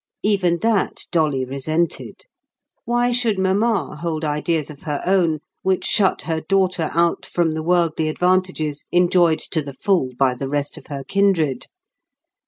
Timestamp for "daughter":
6.41-6.89